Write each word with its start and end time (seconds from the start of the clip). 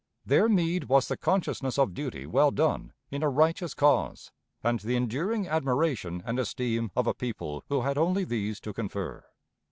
Their 0.25 0.49
meed 0.49 0.85
was 0.85 1.07
the 1.07 1.15
consciousness 1.15 1.77
of 1.77 1.93
duty 1.93 2.25
well 2.25 2.49
done 2.49 2.91
in 3.11 3.21
a 3.21 3.29
righteous 3.29 3.75
cause, 3.75 4.31
and 4.63 4.79
the 4.79 4.95
enduring 4.95 5.47
admiration 5.47 6.23
and 6.25 6.39
esteem 6.39 6.89
of 6.95 7.05
a 7.05 7.13
people 7.13 7.63
who 7.69 7.81
had 7.81 7.99
only 7.99 8.23
these 8.23 8.59
to 8.61 8.73
confer. 8.73 9.23